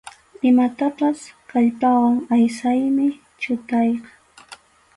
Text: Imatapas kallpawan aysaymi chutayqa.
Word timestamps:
Imatapas 0.49 1.17
kallpawan 1.49 2.17
aysaymi 2.35 3.07
chutayqa. 3.41 4.09